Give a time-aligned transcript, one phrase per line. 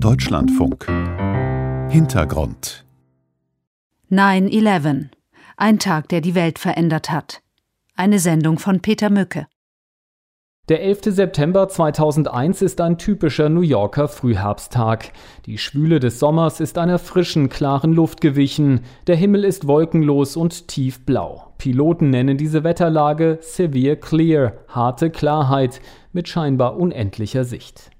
[0.00, 0.86] Deutschlandfunk
[1.90, 2.84] Hintergrund
[4.10, 5.10] 9-11.
[5.56, 7.42] Ein Tag, der die Welt verändert hat.
[7.94, 9.46] Eine Sendung von Peter Mücke.
[10.68, 11.14] Der 11.
[11.14, 15.12] September 2001 ist ein typischer New Yorker Frühherbsttag.
[15.46, 18.80] Die Schwüle des Sommers ist einer frischen, klaren Luft gewichen.
[19.06, 21.52] Der Himmel ist wolkenlos und tiefblau.
[21.58, 25.80] Piloten nennen diese Wetterlage Severe Clear, harte Klarheit
[26.12, 27.90] mit scheinbar unendlicher Sicht.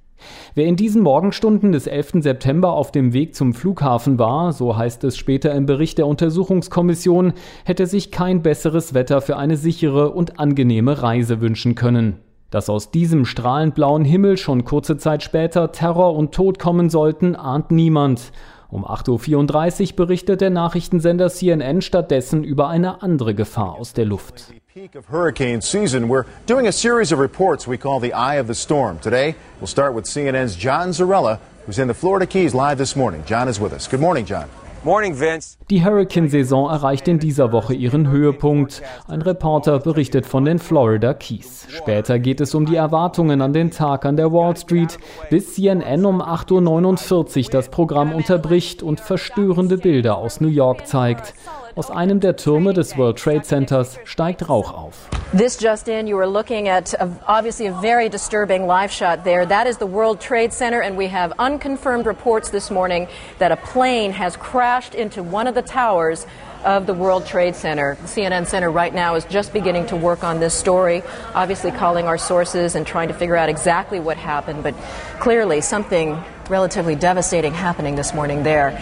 [0.55, 2.23] Wer in diesen Morgenstunden des 11.
[2.23, 7.33] September auf dem Weg zum Flughafen war, so heißt es später im Bericht der Untersuchungskommission,
[7.65, 12.21] hätte sich kein besseres Wetter für eine sichere und angenehme Reise wünschen können.
[12.51, 17.35] Dass aus diesem strahlend blauen Himmel schon kurze Zeit später Terror und Tod kommen sollten,
[17.35, 18.31] ahnt niemand.
[18.69, 24.53] Um 8.34 Uhr berichtet der Nachrichtensender CNN stattdessen über eine andere Gefahr aus der Luft.
[24.75, 26.09] Peak of hurricane season.
[26.09, 28.99] We're doing a series of reports we call the Eye of the Storm.
[28.99, 33.23] Today, we'll start with CNN's John Zarella, who's in the Florida Keys live this morning.
[33.25, 33.87] John is with us.
[33.87, 34.51] Good morning, John.
[34.83, 35.59] Morning, Vince.
[35.71, 38.83] Die Hurricane-Saison erreicht in dieser Woche ihren Höhepunkt.
[39.07, 41.69] Ein Reporter berichtet von den Florida Keys.
[41.69, 44.99] Später geht es um die Erwartungen an den Tag an der Wall Street,
[45.31, 51.33] bis CNN um 8.49 Uhr das Programm unterbricht und verstörende Bilder aus New York zeigt.
[51.77, 55.09] Aus einem der Türme des World Trade Centers steigt Rauch auf.
[55.33, 59.45] This just in, you are looking at a, obviously a very disturbing live shot there.
[59.45, 63.09] That is the World Trade Center, and we have unconfirmed reports this morning
[63.41, 66.29] that a plane has crashed into one of the towers
[66.65, 67.97] of the World Trade Center.
[68.05, 71.03] CNN Center right now is just beginning to work on this story,
[71.35, 74.77] obviously calling our sources and trying to figure out exactly what happened, but
[75.19, 78.81] clearly something relatively devastating happening this morning there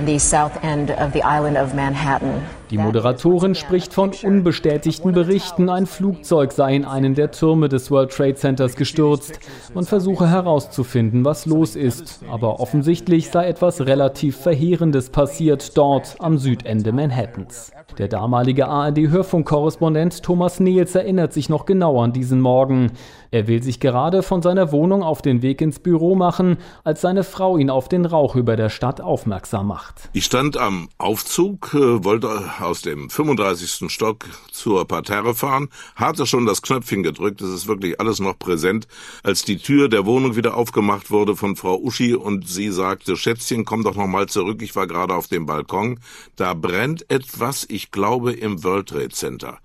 [0.00, 2.44] the south end of the island of Manhattan.
[2.72, 8.12] Die Moderatorin spricht von unbestätigten Berichten, ein Flugzeug sei in einen der Türme des World
[8.12, 9.38] Trade Centers gestürzt.
[9.74, 12.24] Man versuche herauszufinden, was los ist.
[12.30, 17.72] Aber offensichtlich sei etwas relativ Verheerendes passiert dort am Südende Manhattans.
[17.98, 22.92] Der damalige ARD-Hörfunkkorrespondent Thomas Nehls erinnert sich noch genau an diesen Morgen.
[23.30, 27.24] Er will sich gerade von seiner Wohnung auf den Weg ins Büro machen, als seine
[27.24, 30.08] Frau ihn auf den Rauch über der Stadt aufmerksam macht.
[30.12, 32.28] Ich stand am Aufzug, äh, wollte
[32.62, 33.90] aus dem 35.
[33.90, 38.86] Stock zur Parterre fahren, hatte schon das Knöpfchen gedrückt, es ist wirklich alles noch präsent,
[39.22, 43.64] als die Tür der Wohnung wieder aufgemacht wurde von Frau Uschi und sie sagte, Schätzchen,
[43.64, 46.00] komm doch noch mal zurück, ich war gerade auf dem Balkon,
[46.36, 49.58] da brennt etwas, ich glaube im World Trade Center.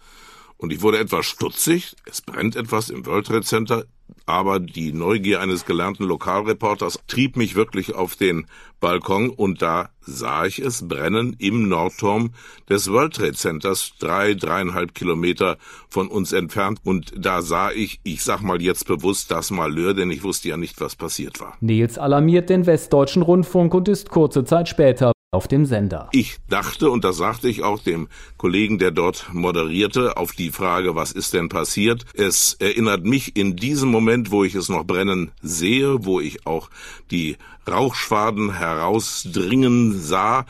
[0.57, 3.85] Und ich wurde etwas stutzig, es brennt etwas im World Trade Center,
[4.25, 8.47] aber die Neugier eines gelernten Lokalreporters trieb mich wirklich auf den
[8.79, 12.31] Balkon und da sah ich es brennen im Nordturm
[12.69, 15.57] des World Trade Centers, drei, dreieinhalb Kilometer
[15.90, 16.79] von uns entfernt.
[16.84, 20.57] Und da sah ich, ich sag mal jetzt bewusst das Malheur, denn ich wusste ja
[20.57, 21.57] nicht, was passiert war.
[21.59, 26.08] Nils alarmiert den Westdeutschen Rundfunk und ist kurze Zeit später auf dem Sender.
[26.14, 28.08] Ich dachte, und das sagte ich auch dem
[28.38, 32.06] Kollegen, der dort moderierte, auf die Frage, was ist denn passiert?
[32.14, 36.70] Es erinnert mich in diesem Moment, wo ich es noch brennen sehe, wo ich auch
[37.12, 37.36] die
[37.70, 40.46] Rauchschwaden herausdringen sah,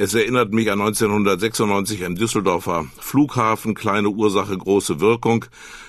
[0.00, 5.46] es erinnert mich an 1996 am Düsseldorfer Flughafen, kleine Ursache, große Wirkung.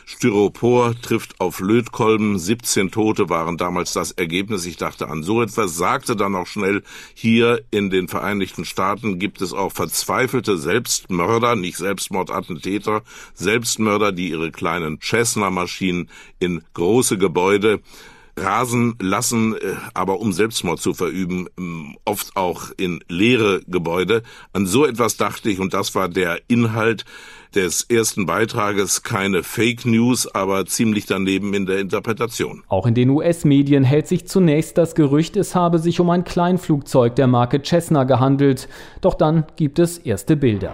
[0.08, 4.66] Styropor trifft auf Lötkolben, 17 Tote waren damals das Ergebnis.
[4.66, 6.82] Ich dachte an so etwas, sagte dann auch schnell,
[7.14, 13.04] hier in den Vereinigten Staaten gibt es auch verzweifelte Selbstmörder, nicht Selbstmordattentäter,
[13.36, 16.10] Selbstmörder, die ihre kleinen Cessna-Maschinen
[16.40, 17.80] in große Gebäude
[18.42, 24.24] rasen lassen, äh, aber um Selbstmord zu verüben, ähm, oft auch in leere Gebäude.
[24.54, 27.06] An so etwas dachte ich und das war der Inhalt
[27.56, 32.64] des ersten Beitrages keine Fake News, aber ziemlich daneben in der Interpretation.
[32.68, 37.16] Auch in den US-Medien hält sich zunächst das Gerücht, es habe sich um ein Kleinflugzeug
[37.16, 38.70] der Marke Cessna gehandelt.
[39.02, 40.74] Doch dann gibt es erste Bilder.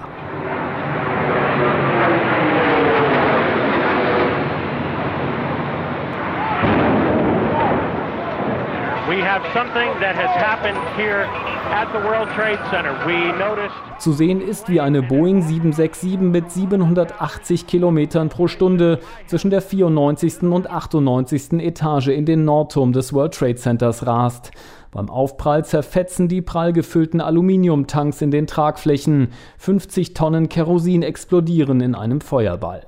[14.00, 20.44] Zu sehen ist, wie eine Boeing 767 mit 780 Kilometern pro Stunde zwischen der 94.
[20.44, 21.54] und 98.
[21.54, 24.52] Etage in den Nordturm des World Trade Centers rast.
[24.92, 29.34] Beim Aufprall zerfetzen die prall gefüllten Aluminiumtanks in den Tragflächen.
[29.58, 32.88] 50 Tonnen Kerosin explodieren in einem Feuerball.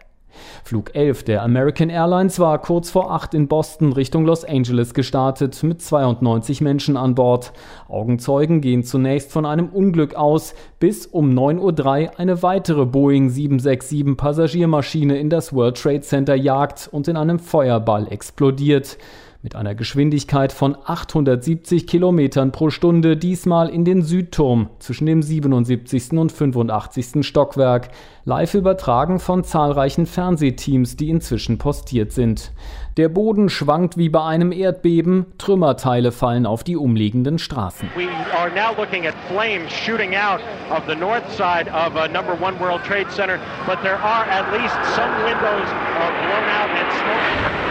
[0.63, 5.62] Flug 11 der American Airlines war kurz vor 8 in Boston Richtung Los Angeles gestartet
[5.63, 7.54] mit 92 Menschen an Bord.
[7.88, 14.18] Augenzeugen gehen zunächst von einem Unglück aus, bis um 9.03 Uhr eine weitere Boeing 767
[14.18, 18.98] Passagiermaschine in das World Trade Center jagt und in einem Feuerball explodiert.
[19.47, 26.11] Mit einer Geschwindigkeit von 870 Kilometern pro Stunde, diesmal in den Südturm zwischen dem 77.
[26.17, 27.25] und 85.
[27.25, 27.88] Stockwerk,
[28.25, 32.51] live übertragen von zahlreichen Fernsehteams, die inzwischen postiert sind.
[32.97, 37.89] Der Boden schwankt wie bei einem Erdbeben, Trümmerteile fallen auf die umliegenden Straßen.
[37.95, 42.33] We are now looking at flames shooting out of the north side of uh, number
[42.33, 46.91] one World Trade Center, but there are at least some windows uh, blown out and
[47.00, 47.67] smoke.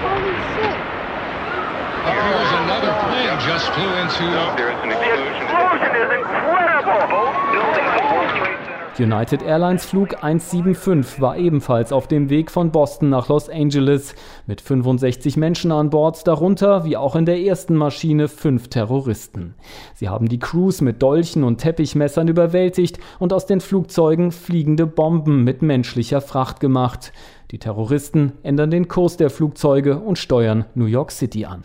[0.00, 1.01] Holy shit!
[2.02, 4.26] There was another plane just flew into.
[4.56, 5.22] There is an explosion.
[5.22, 7.24] The explosion is incredible.
[7.52, 8.62] Building the World Trade
[8.98, 14.16] United Airlines Flug 175 war ebenfalls auf dem Weg von Boston nach Los Angeles
[14.48, 19.54] mit 65 Menschen an Bord, darunter wie auch in der ersten Maschine fünf Terroristen.
[19.94, 25.44] Sie haben die Crews mit Dolchen und Teppichmessern überwältigt und aus den Flugzeugen fliegende Bomben
[25.44, 27.12] mit menschlicher Fracht gemacht.
[27.52, 31.64] Die Terroristen ändern den Kurs der Flugzeuge und steuern New York City an.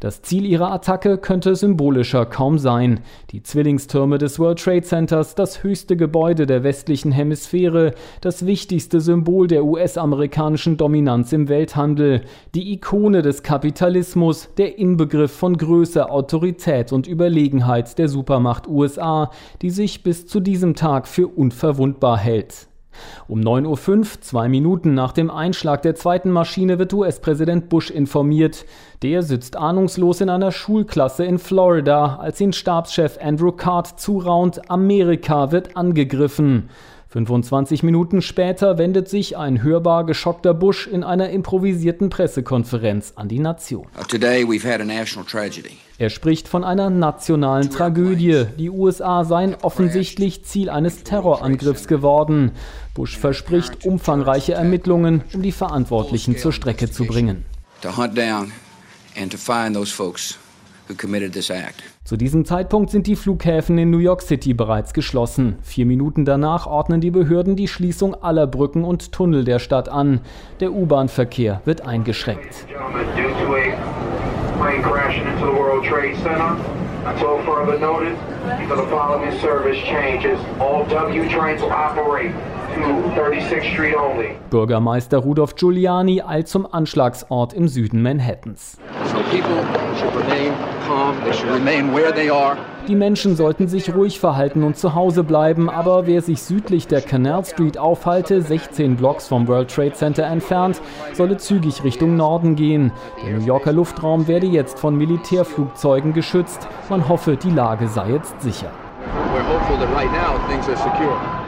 [0.00, 3.00] Das Ziel ihrer Attacke könnte symbolischer kaum sein.
[3.30, 9.46] Die Zwillingstürme des World Trade Centers, das höchste Gebäude der westlichen Hemisphäre, das wichtigste Symbol
[9.46, 12.22] der US-amerikanischen Dominanz im Welthandel,
[12.54, 19.30] die Ikone des Kapitalismus, der Inbegriff von Größe, Autorität und Überlegenheit der Supermacht USA,
[19.62, 22.67] die sich bis zu diesem Tag für unverwundbar hält.
[23.28, 28.64] Um 9.05 Uhr, zwei Minuten nach dem Einschlag der zweiten Maschine, wird US-Präsident Bush informiert.
[29.02, 35.52] Der sitzt ahnungslos in einer Schulklasse in Florida, als ihn Stabschef Andrew Card zuraunt, Amerika
[35.52, 36.68] wird angegriffen.
[37.10, 43.38] 25 Minuten später wendet sich ein hörbar geschockter Bush in einer improvisierten Pressekonferenz an die
[43.38, 43.86] Nation.
[45.98, 48.44] Er spricht von einer nationalen Tragödie.
[48.58, 52.52] Die USA seien offensichtlich Ziel eines Terrorangriffs geworden.
[52.92, 57.46] Bush verspricht umfangreiche Ermittlungen, um die Verantwortlichen zur Strecke zu bringen.
[57.80, 58.52] To hunt down
[59.16, 60.38] and to find those folks
[62.08, 65.58] zu diesem Zeitpunkt sind die Flughäfen in New York City bereits geschlossen.
[65.60, 70.22] Vier Minuten danach ordnen die Behörden die Schließung aller Brücken und Tunnel der Stadt an.
[70.60, 72.64] Der U-Bahn-Verkehr wird eingeschränkt.
[84.50, 88.78] Bürgermeister Rudolf Giuliani eilt zum Anschlagsort im Süden Manhattans.
[92.86, 97.02] Die Menschen sollten sich ruhig verhalten und zu Hause bleiben, aber wer sich südlich der
[97.02, 100.80] Canal Street aufhalte, 16 Blocks vom World Trade Center entfernt,
[101.12, 102.92] solle zügig Richtung Norden gehen.
[103.24, 106.66] Der New Yorker Luftraum werde jetzt von Militärflugzeugen geschützt.
[106.88, 108.70] Man hoffe, die Lage sei jetzt sicher.
[109.34, 111.47] We're hopeful that right now things are secure.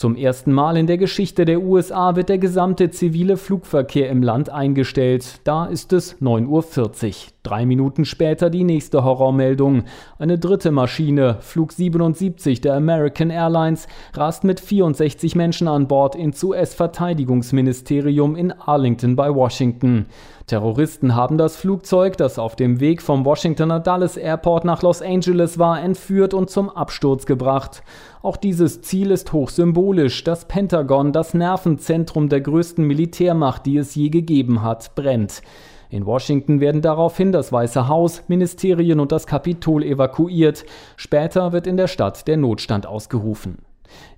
[0.00, 4.48] Zum ersten Mal in der Geschichte der USA wird der gesamte zivile Flugverkehr im Land
[4.48, 5.42] eingestellt.
[5.44, 7.12] Da ist es 9.40 Uhr.
[7.42, 9.84] Drei Minuten später die nächste Horrormeldung.
[10.18, 16.42] Eine dritte Maschine, Flug 77 der American Airlines, rast mit 64 Menschen an Bord ins
[16.42, 20.06] US-Verteidigungsministerium in Arlington bei Washington.
[20.50, 25.60] Terroristen haben das Flugzeug, das auf dem Weg vom Washingtoner Dulles Airport nach Los Angeles
[25.60, 27.84] war, entführt und zum Absturz gebracht.
[28.20, 30.24] Auch dieses Ziel ist hochsymbolisch.
[30.24, 35.40] Das Pentagon, das Nervenzentrum der größten Militärmacht, die es je gegeben hat, brennt.
[35.88, 40.64] In Washington werden daraufhin das Weiße Haus, Ministerien und das Kapitol evakuiert.
[40.96, 43.58] Später wird in der Stadt der Notstand ausgerufen.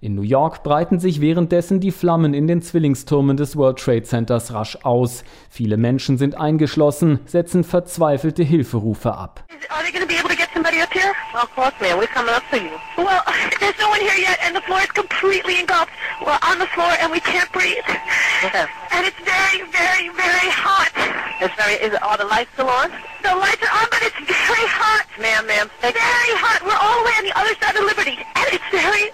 [0.00, 4.52] In New York breiten sich währenddessen die Flammen in den Zwillingstürmen des World Trade Centers
[4.52, 5.24] rasch aus.
[5.50, 9.44] Viele Menschen sind eingeschlossen, setzen verzweifelte Hilferufe ab.
[9.68, 11.12] Are they going to be able to get somebody up here?
[11.32, 11.98] Well, of course, ma'am.
[11.98, 12.70] We're coming up to you.
[12.96, 13.22] Well,
[13.60, 15.92] there's no one here yet, and the floor is completely engulfed.
[16.20, 17.86] We're on the floor, and we can't breathe.
[18.42, 18.66] Yeah.
[18.90, 20.90] And it's very, very, very hot.
[21.40, 21.74] It's very.
[21.78, 22.90] Is all the lights still on?
[23.22, 25.06] The lights are on, but it's very hot.
[25.18, 25.70] Ma'am, ma'am.
[25.80, 26.58] Very hot.
[26.66, 29.11] We're all the way on the other side of Liberty, and it's very,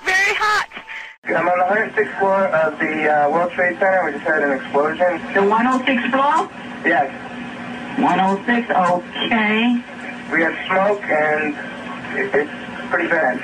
[3.59, 4.05] Trade Center.
[4.07, 5.19] We just had an explosion.
[5.35, 6.47] The 106th floor?
[6.87, 7.11] Yes.
[7.99, 9.83] 106, okay.
[10.31, 11.59] We have smoke and
[12.17, 13.39] it, it's pretty bad.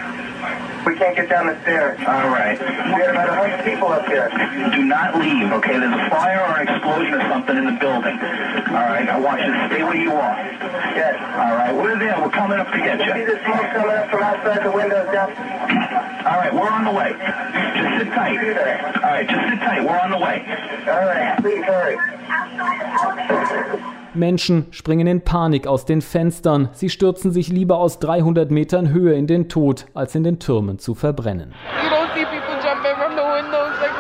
[0.87, 1.99] We can't get down the stairs.
[2.01, 2.61] All right.
[2.61, 4.29] We had about 100 people up here.
[4.29, 5.79] Do not leave, okay?
[5.81, 8.13] There's a fire or an explosion or something in the building.
[8.69, 9.09] All right.
[9.09, 10.37] I want you to stay where you are.
[10.93, 11.17] Yes.
[11.41, 11.73] All right.
[11.73, 12.21] We're there.
[12.21, 13.13] We're coming up to get you.
[13.13, 15.33] See the smoke coming up from outside the windows, Jeff?
[16.29, 16.53] All right.
[16.53, 17.17] We're on the way.
[17.17, 18.37] Just sit tight.
[19.01, 19.25] All right.
[19.25, 19.81] Just sit tight.
[19.85, 20.45] We're on the way.
[20.85, 21.41] All right.
[21.41, 21.97] Please hurry.
[24.17, 26.69] Menschen springen in Panik aus den Fenstern.
[26.73, 30.79] Sie stürzen sich lieber aus 300 Metern Höhe in den Tod, als in den Türmen
[30.79, 31.55] zu verbrennen.
[31.83, 33.91] You don't see people jumping from the windows like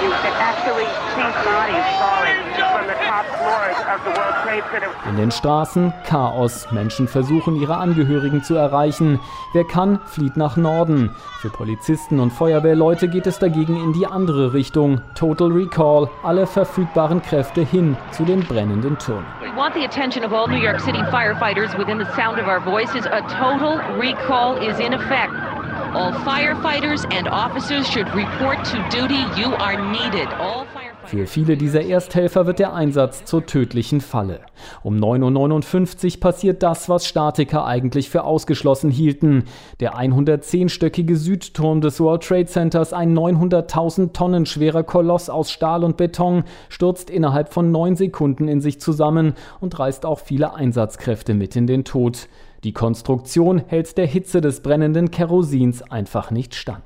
[0.00, 4.37] You can actually see bodies falling from the top floors of
[5.08, 6.68] In den Straßen Chaos.
[6.70, 9.20] Menschen versuchen, ihre Angehörigen zu erreichen.
[9.52, 11.14] Wer kann, flieht nach Norden.
[11.40, 15.00] Für Polizisten und Feuerwehrleute geht es dagegen in die andere Richtung.
[15.14, 16.08] Total Recall.
[16.22, 19.26] Alle verfügbaren Kräfte hin zu den brennenden Türmen.
[19.40, 22.60] We want the attention of all New York City firefighters within the sound of our
[22.60, 23.06] voices.
[23.06, 23.20] A
[23.98, 25.32] recall is in effect.
[25.94, 29.24] All firefighters and officers should report to duty.
[29.36, 30.28] You are needed.
[30.34, 30.66] All
[31.08, 34.40] für viele dieser Ersthelfer wird der Einsatz zur tödlichen Falle.
[34.82, 39.44] Um 9.59 Uhr passiert das, was Statiker eigentlich für ausgeschlossen hielten.
[39.80, 45.96] Der 110-stöckige Südturm des World Trade Centers, ein 900.000 Tonnen schwerer Koloss aus Stahl und
[45.96, 51.56] Beton, stürzt innerhalb von neun Sekunden in sich zusammen und reißt auch viele Einsatzkräfte mit
[51.56, 52.28] in den Tod.
[52.64, 56.84] Die Konstruktion hält der Hitze des brennenden Kerosins einfach nicht stand.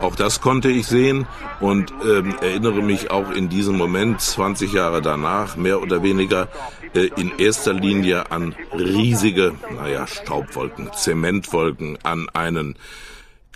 [0.00, 1.26] Auch das konnte ich sehen
[1.60, 6.48] und ähm, erinnere mich auch in diesem Moment, 20 Jahre danach, mehr oder weniger
[6.94, 12.76] äh, in erster Linie an riesige, naja, Staubwolken, Zementwolken, an einen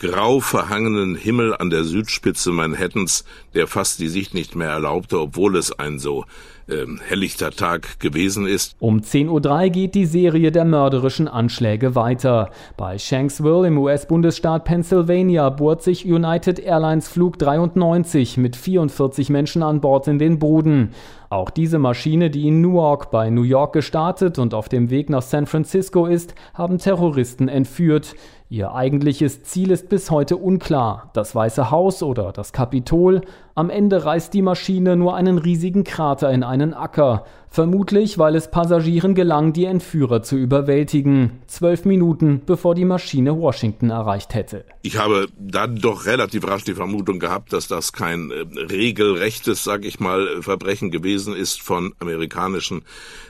[0.01, 3.25] grau verhangenen Himmel an der Südspitze Manhattans,
[3.55, 6.25] der fast die Sicht nicht mehr erlaubte, obwohl es ein so
[6.69, 8.77] äh, helllichter Tag gewesen ist.
[8.79, 12.51] Um 10.03 Uhr geht die Serie der mörderischen Anschläge weiter.
[12.77, 19.81] Bei Shanksville im US-Bundesstaat Pennsylvania bohrt sich United Airlines Flug 93 mit 44 Menschen an
[19.81, 20.91] Bord in den Boden.
[21.29, 25.23] Auch diese Maschine, die in Newark bei New York gestartet und auf dem Weg nach
[25.23, 28.17] San Francisco ist, haben Terroristen entführt.
[28.49, 31.11] Ihr eigentliches Ziel ist bis heute unklar.
[31.13, 33.21] Das Weiße Haus oder das Kapitol.
[33.55, 37.25] Am Ende reißt die Maschine nur einen riesigen Krater in einen Acker.
[37.53, 41.43] Vermutlich, weil es Passagieren gelang, die Entführer zu überwältigen.
[41.49, 44.65] Zwölf Minuten, bevor die Maschine Washington erreicht hätte.
[44.83, 49.85] Ich habe dann doch relativ rasch die Vermutung gehabt, dass das kein äh, regelrechtes, sag
[49.85, 52.83] ich mal, Verbrechen gewesen ist von amerikanischen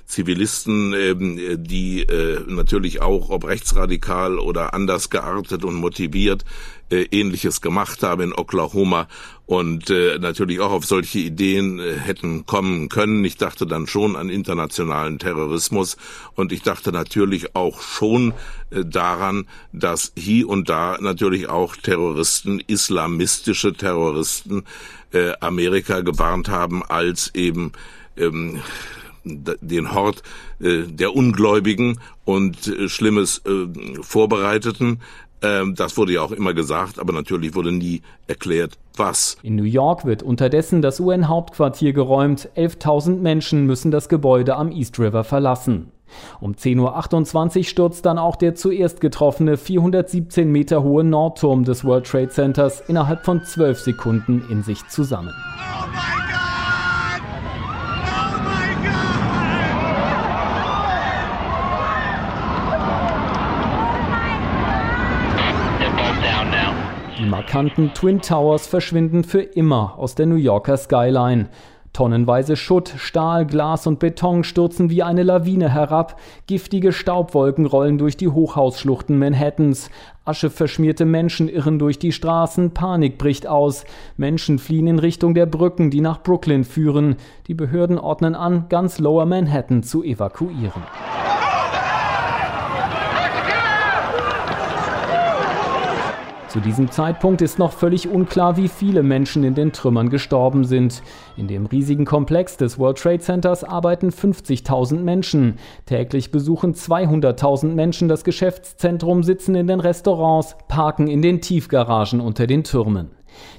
[0.05, 6.45] Zivilisten, äh, die äh, natürlich auch, ob rechtsradikal oder anders geartet und motiviert,
[6.91, 9.07] äh, ähnliches gemacht haben in Oklahoma
[9.47, 13.25] und äh, natürlich auch auf solche Ideen äh, hätten kommen können.
[13.25, 15.97] Ich dachte dann schon an internationalen Terrorismus
[16.35, 18.35] und ich dachte natürlich auch schon
[18.71, 24.65] äh, daran, dass hier und da natürlich auch Terroristen, islamistische Terroristen,
[25.13, 27.73] äh, Amerika gewarnt haben, als eben
[28.17, 28.61] ähm,
[29.25, 30.23] den Hort
[30.61, 33.67] äh, der Ungläubigen und äh, Schlimmes äh,
[34.03, 35.01] vorbereiteten.
[35.43, 39.39] Ähm, das wurde ja auch immer gesagt, aber natürlich wurde nie erklärt, was.
[39.43, 42.49] In New York wird unterdessen das UN-Hauptquartier geräumt.
[42.57, 45.93] 11.000 Menschen müssen das Gebäude am East River verlassen.
[46.41, 52.07] Um 10.28 Uhr stürzt dann auch der zuerst getroffene 417 Meter hohe Nordturm des World
[52.07, 55.33] Trade Centers innerhalb von 12 Sekunden in sich zusammen.
[67.51, 71.49] Die markanten Twin Towers verschwinden für immer aus der New Yorker Skyline.
[71.93, 78.17] Tonnenweise Schutt, Stahl, Glas und Beton stürzen wie eine Lawine herab, giftige Staubwolken rollen durch
[78.17, 79.91] die Hochhausschluchten Manhattans,
[80.25, 83.85] ascheverschmierte Menschen irren durch die Straßen, Panik bricht aus,
[84.17, 87.17] Menschen fliehen in Richtung der Brücken, die nach Brooklyn führen,
[87.49, 90.83] die Behörden ordnen an, ganz Lower Manhattan zu evakuieren.
[96.51, 101.01] Zu diesem Zeitpunkt ist noch völlig unklar, wie viele Menschen in den Trümmern gestorben sind.
[101.37, 105.59] In dem riesigen Komplex des World Trade Centers arbeiten 50.000 Menschen.
[105.87, 112.49] Täglich besuchen 200.000 Menschen das Geschäftszentrum, sitzen in den Restaurants, parken in den Tiefgaragen unter
[112.49, 113.11] den Türmen.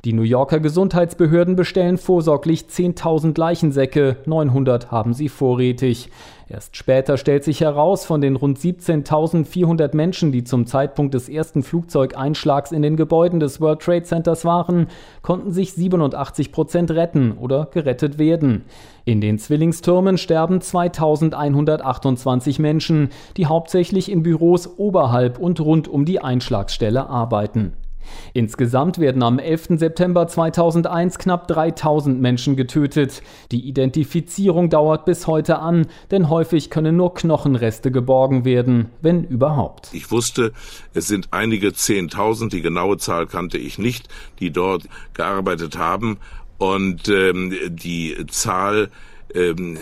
[0.03, 6.09] Die New Yorker Gesundheitsbehörden bestellen vorsorglich 10.000 Leichensäcke, 900 haben sie vorrätig.
[6.51, 11.63] Erst später stellt sich heraus, von den rund 17.400 Menschen, die zum Zeitpunkt des ersten
[11.63, 14.87] Flugzeugeinschlags in den Gebäuden des World Trade Centers waren,
[15.21, 18.65] konnten sich 87 Prozent retten oder gerettet werden.
[19.05, 26.19] In den Zwillingstürmen sterben 2128 Menschen, die hauptsächlich in Büros oberhalb und rund um die
[26.19, 27.71] Einschlagsstelle arbeiten.
[28.34, 29.79] Insgesamt werden am 11.
[29.79, 33.22] September 2001 knapp 3000 Menschen getötet.
[33.51, 39.89] Die Identifizierung dauert bis heute an, denn häufig können nur Knochenreste geborgen werden, wenn überhaupt.
[39.93, 40.53] Ich wusste,
[40.93, 44.08] es sind einige Zehntausend, die genaue Zahl kannte ich nicht,
[44.39, 46.17] die dort gearbeitet haben
[46.58, 48.89] und ähm, die Zahl
[49.34, 49.77] ähm,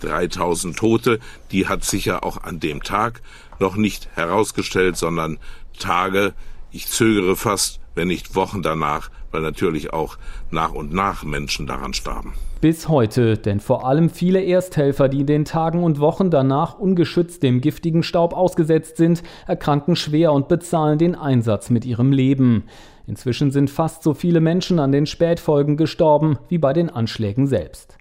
[0.00, 1.20] 3000 Tote,
[1.50, 3.20] die hat sich ja auch an dem Tag
[3.58, 5.38] noch nicht herausgestellt, sondern
[5.78, 6.34] Tage,
[6.72, 10.16] ich zögere fast, wenn nicht Wochen danach, weil natürlich auch
[10.50, 12.32] nach und nach Menschen daran starben.
[12.60, 17.42] Bis heute, denn vor allem viele Ersthelfer, die in den Tagen und Wochen danach ungeschützt
[17.42, 22.64] dem giftigen Staub ausgesetzt sind, erkranken schwer und bezahlen den Einsatz mit ihrem Leben.
[23.06, 27.98] Inzwischen sind fast so viele Menschen an den Spätfolgen gestorben wie bei den Anschlägen selbst.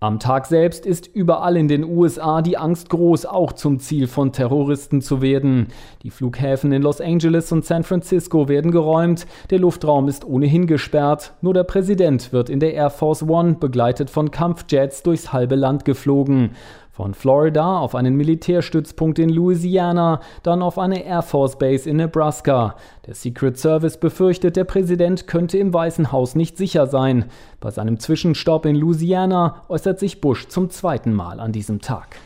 [0.00, 4.32] Am Tag selbst ist überall in den USA die Angst groß, auch zum Ziel von
[4.32, 5.68] Terroristen zu werden.
[6.02, 11.34] Die Flughäfen in Los Angeles und San Francisco werden geräumt, der Luftraum ist ohnehin gesperrt,
[11.40, 15.84] nur der Präsident wird in der Air Force One begleitet von Kampfjets durchs halbe Land
[15.84, 16.50] geflogen.
[16.96, 22.76] Von Florida auf einen Militärstützpunkt in Louisiana, dann auf eine Air Force Base in Nebraska.
[23.06, 27.26] Der Secret Service befürchtet, der Präsident könnte im Weißen Haus nicht sicher sein.
[27.60, 32.16] Bei seinem Zwischenstopp in Louisiana äußert sich Bush zum zweiten Mal an diesem Tag.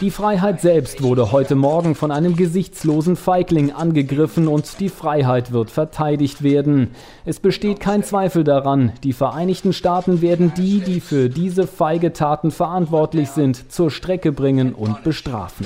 [0.00, 5.70] Die Freiheit selbst wurde heute Morgen von einem gesichtslosen Feigling angegriffen und die Freiheit wird
[5.70, 6.94] verteidigt werden.
[7.24, 12.50] Es besteht kein Zweifel daran, die Vereinigten Staaten werden die, die für diese feige Taten
[12.50, 15.64] verantwortlich sind, zur Strecke bringen und bestrafen.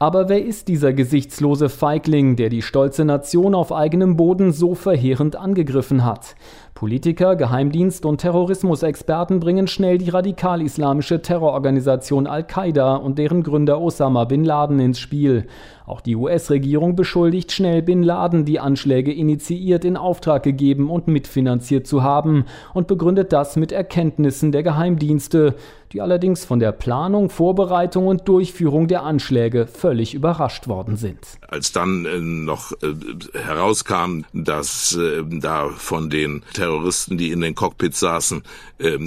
[0.00, 5.34] Aber wer ist dieser gesichtslose Feigling, der die stolze Nation auf eigenem Boden so verheerend
[5.34, 6.36] angegriffen hat?
[6.78, 14.44] Politiker, Geheimdienst und Terrorismusexperten bringen schnell die radikal-islamische Terrororganisation Al-Qaida und deren Gründer Osama bin
[14.44, 15.48] Laden ins Spiel.
[15.86, 21.88] Auch die US-Regierung beschuldigt schnell bin Laden, die Anschläge initiiert, in Auftrag gegeben und mitfinanziert
[21.88, 25.56] zu haben und begründet das mit Erkenntnissen der Geheimdienste,
[25.92, 31.18] die allerdings von der Planung, Vorbereitung und Durchführung der Anschläge völlig überrascht worden sind.
[31.48, 32.92] Als dann äh, noch äh,
[33.32, 38.42] herauskam, dass äh, da von den Terroristen, die in den Cockpits saßen,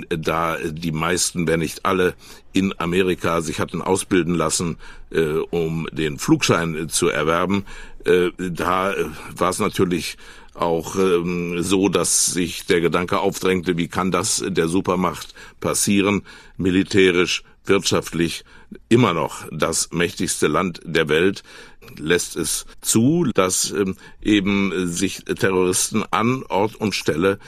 [0.10, 2.16] da die meisten, wenn nicht alle,
[2.52, 4.78] in Amerika sich hatten ausbilden lassen,
[5.50, 7.66] um den Flugschein zu erwerben,
[8.04, 8.94] da
[9.34, 10.18] war es natürlich
[10.54, 16.24] auch ähm, so, dass sich der Gedanke aufdrängte, wie kann das der Supermacht passieren,
[16.58, 18.44] militärisch, wirtschaftlich
[18.90, 21.44] immer noch das mächtigste Land der Welt,
[21.98, 27.40] lässt es zu, dass ähm, eben sich Terroristen an Ort und Stelle,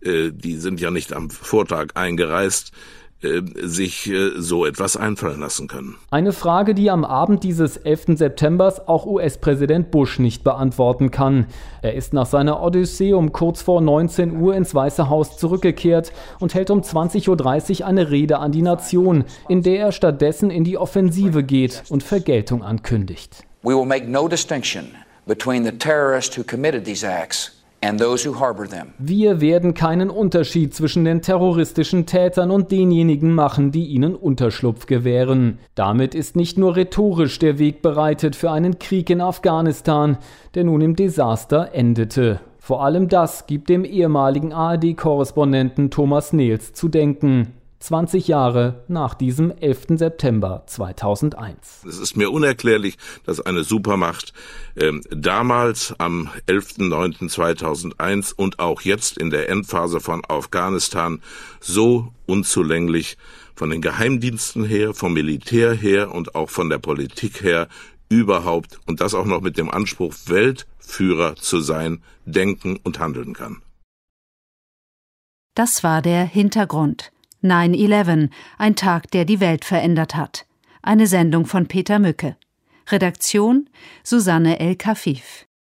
[0.00, 2.72] äh, die sind ja nicht am Vortag eingereist,
[3.22, 5.96] äh, sich äh, so etwas einfallen lassen können.
[6.10, 8.18] Eine Frage, die am Abend dieses 11.
[8.18, 11.46] September auch US-Präsident Bush nicht beantworten kann.
[11.82, 16.54] Er ist nach seiner Odyssee um kurz vor 19 Uhr ins Weiße Haus zurückgekehrt und
[16.54, 20.78] hält um 20.30 Uhr eine Rede an die Nation, in der er stattdessen in die
[20.78, 23.44] Offensive geht und Vergeltung ankündigt.
[23.62, 24.88] We will make no distinction
[25.26, 27.61] between the terrorists who committed these acts
[28.98, 35.58] wir werden keinen Unterschied zwischen den terroristischen Tätern und denjenigen machen, die ihnen Unterschlupf gewähren.
[35.74, 40.18] Damit ist nicht nur rhetorisch der Weg bereitet für einen Krieg in Afghanistan,
[40.54, 42.40] der nun im Desaster endete.
[42.58, 47.48] Vor allem das gibt dem ehemaligen ARD-Korrespondenten Thomas Nehls zu denken.
[47.82, 49.98] 20 Jahre nach diesem 11.
[49.98, 51.84] September 2001.
[51.86, 54.32] Es ist mir unerklärlich, dass eine Supermacht
[54.76, 61.20] äh, damals am 11.09.2001 und auch jetzt in der Endphase von Afghanistan
[61.60, 63.18] so unzulänglich
[63.56, 67.66] von den Geheimdiensten her, vom Militär her und auch von der Politik her
[68.08, 73.60] überhaupt und das auch noch mit dem Anspruch, Weltführer zu sein, denken und handeln kann.
[75.54, 77.12] Das war der Hintergrund.
[77.42, 80.46] 9-11, ein Tag, der die Welt verändert hat.
[80.82, 82.36] Eine Sendung von Peter Mücke.
[82.90, 83.68] Redaktion
[84.02, 85.46] Susanne El Kafif.